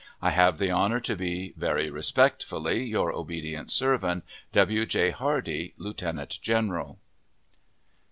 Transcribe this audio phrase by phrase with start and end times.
[0.19, 4.83] I have the honor to be, very respectfully, your obedient servant, W.
[4.87, 5.11] J.
[5.11, 6.97] HARDEE, Lieutenant General.